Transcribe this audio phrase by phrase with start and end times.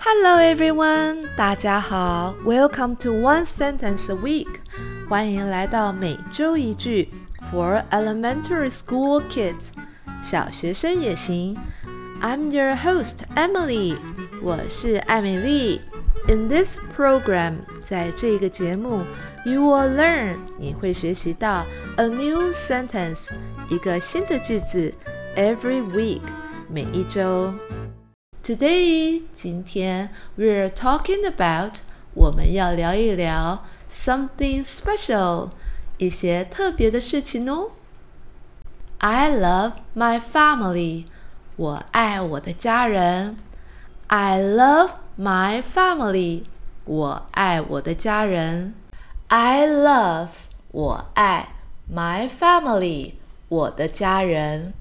[0.00, 4.48] Hello everyone，大家好，Welcome to One Sentence a Week，
[5.08, 7.08] 欢迎来到每周一句
[7.50, 9.70] For Elementary School Kids，
[10.22, 11.56] 小学生也行。
[12.20, 13.96] I'm your host Emily，
[14.42, 15.80] 我是艾美丽。
[16.28, 19.04] In this program，在这个节目，
[19.44, 21.64] You will learn，你会学习到
[21.96, 23.30] a new sentence，
[23.68, 24.92] 一个新的句子，
[25.36, 26.22] every week，
[26.68, 27.54] 每一周。
[28.46, 31.78] Today，今天 we're talking about，
[32.14, 35.50] 我们要聊一聊 something special，
[35.98, 37.72] 一些特别的事情哦。
[38.98, 41.06] I love my family，
[41.56, 43.36] 我爱我的家人。
[44.06, 46.44] I love my family，
[46.84, 48.74] 我爱我的家人。
[49.26, 50.28] I love，
[50.70, 51.48] 我爱
[51.92, 53.14] my family，
[53.48, 54.72] 我的家人。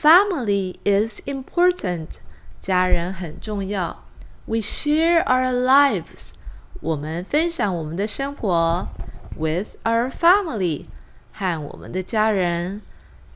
[0.00, 2.18] Family is important，
[2.60, 4.04] 家人很重要。
[4.44, 6.34] We share our lives，
[6.80, 8.88] 我们分享我们的生活
[9.36, 10.86] with our family，
[11.32, 12.82] 和我们的家人。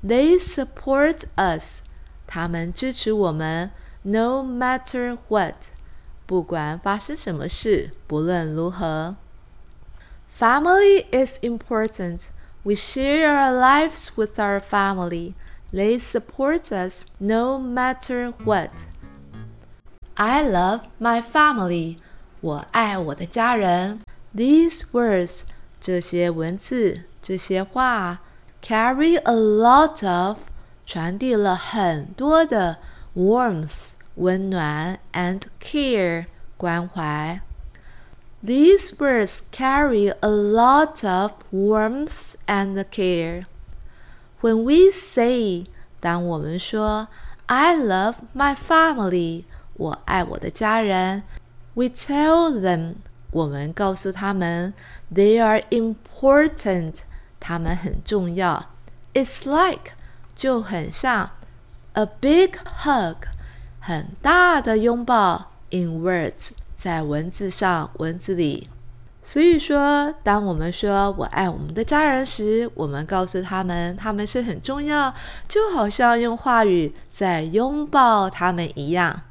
[0.05, 1.89] They support us，
[2.27, 3.70] 他们支持我们。
[4.03, 5.73] No matter what，
[6.27, 9.17] 不管发生什么事，不论如何。
[10.39, 12.28] Family is important.
[12.62, 15.34] We share our lives with our family.
[15.75, 18.70] They support us no matter what.
[20.14, 21.98] I love my family.
[22.41, 24.00] 我爱我的家人。
[24.34, 25.42] These words，
[25.81, 28.20] 这些文字，这些话，
[28.62, 30.39] carry a lot of，
[30.86, 32.78] 传递了很多的
[33.14, 33.91] warmth。
[34.17, 36.27] 温暖 and care
[36.59, 37.41] 关怀。
[38.45, 43.45] These words carry a lot of warmth and care.
[44.41, 45.66] When we say
[46.00, 47.08] 当我们说
[47.47, 51.23] I love my family 我爱我的家人
[51.73, 52.95] we tell them
[53.31, 54.73] 我们告诉他们
[55.14, 57.04] they are important
[57.39, 58.70] 他们很重要
[59.14, 59.93] It's like
[60.36, 61.31] 就很像
[61.93, 63.15] a big hug
[63.80, 68.67] 很大的拥抱，in words，在文字上，文字里。
[69.27, 75.11] 所以说，当我们说我爱我们的家人时，我们告诉他们他们是很重要，
[75.47, 79.23] 就好像用话语在拥抱他们一样。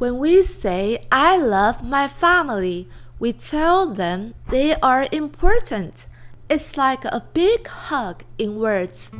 [0.00, 2.86] When we say I love my family,
[3.18, 6.06] we tell them they are important.
[6.48, 9.10] It's like a big hug in words.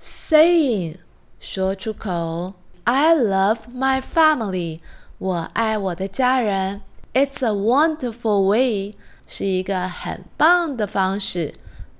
[0.00, 0.96] Saying
[1.38, 4.80] 说出口，I love my family，
[5.18, 6.80] 我爱我的家人。
[7.13, 8.95] It's a wonderful way，
[9.27, 11.55] 是一个很棒的方式，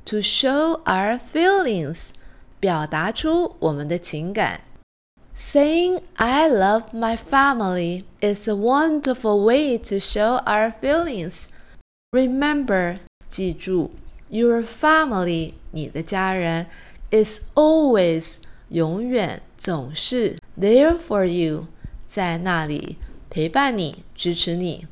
[0.05, 2.11] to show our feelings，
[2.59, 4.61] 表达出我们的情感。
[5.35, 11.49] Saying I love my family is a wonderful way to show our feelings.
[12.11, 12.97] Remember，
[13.29, 13.91] 记住，
[14.29, 16.67] your family，你的家人，
[17.11, 18.37] is always
[18.69, 21.67] 永远总是 there for you，
[22.05, 22.97] 在那里
[23.29, 24.87] 陪伴你、支持你。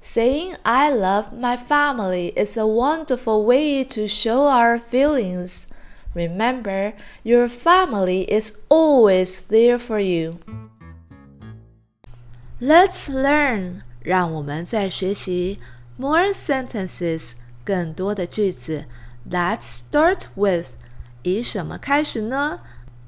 [0.00, 5.68] Saying I love my family is a wonderful way to show our feelings.
[6.12, 10.38] Remember, your family is always there for you.
[12.60, 13.82] Let's learn.
[14.00, 15.58] 让我们再学习
[15.96, 18.86] more sentences 更多的句子
[19.30, 20.66] that start with
[21.22, 22.58] 以什么开始呢？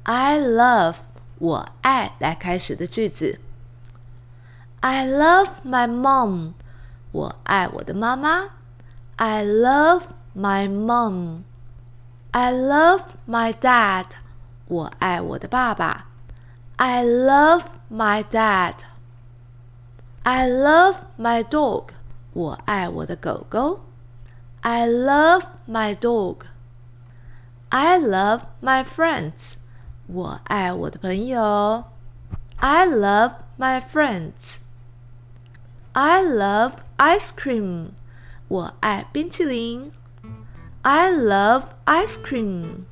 [0.05, 0.97] I love
[1.41, 3.41] 我爱来开始的句子。
[4.81, 6.53] I love my mom
[7.13, 8.51] 我爱我的妈妈。
[9.17, 11.43] I love my mom.
[12.33, 14.07] I love my dad
[14.67, 16.07] 我爱我的爸爸。
[16.77, 18.75] I love my dad.
[20.25, 21.91] I love my dog
[22.33, 23.81] 我爱我的狗狗。
[24.63, 26.39] I love my dog.
[27.69, 29.59] I love my friends
[30.07, 31.85] 我爱我的朋友。
[32.57, 34.65] I love my friends.
[35.99, 37.91] I love ice cream.
[38.49, 39.93] 我爱冰淇淋。
[40.83, 42.85] I love ice cream.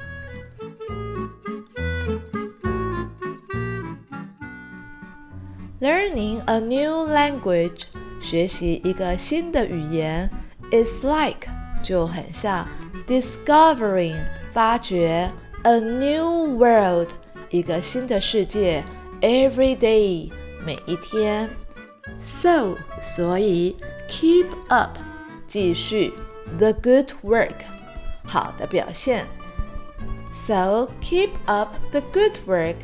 [5.81, 7.83] Learning a new language，
[8.21, 10.31] 学习一个新的语言，
[10.71, 11.49] is like
[11.83, 12.67] 就很像
[13.07, 14.17] discovering
[14.53, 15.31] 发掘。
[15.65, 17.11] A new world，
[17.51, 18.85] 一个新的世界。
[19.21, 20.31] Every day，
[20.65, 21.51] 每一天。
[22.23, 23.77] So，所以，
[24.09, 24.99] keep up，
[25.47, 26.13] 继续。
[26.59, 27.55] The good work，
[28.25, 29.25] 好的表现。
[30.33, 32.77] So keep up the good work，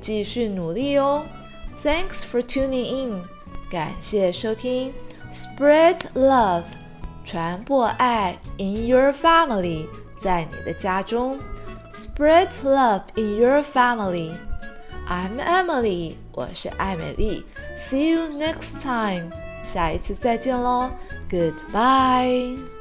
[0.00, 1.24] 继续努力哦。
[1.82, 3.22] Thanks for tuning in，
[3.70, 4.92] 感谢收听。
[5.32, 6.64] Spread love，
[7.24, 8.38] 传播爱。
[8.58, 9.86] In your family，
[10.18, 11.38] 在你的家中。
[11.90, 14.34] Spread love in your family.
[15.08, 17.44] I'm Emily，我是艾美丽。
[17.76, 19.30] See you next time，
[19.64, 20.90] 下一次再见喽。
[21.28, 22.75] Goodbye。